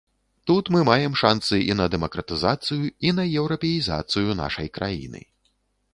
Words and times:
Тут 0.49 0.69
мы 0.75 0.79
маем 0.87 1.13
шанцы 1.21 1.59
і 1.73 1.75
на 1.83 1.87
дэмакратызацыю, 1.95 2.83
і 3.11 3.15
на 3.21 3.29
еўрапеізацыю 3.43 4.29
нашай 4.43 4.67
краіны. 4.79 5.21